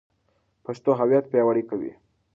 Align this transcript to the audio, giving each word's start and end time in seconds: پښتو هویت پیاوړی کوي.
پښتو 0.65 0.89
هویت 0.99 1.25
پیاوړی 1.31 1.63
کوي. 1.69 1.91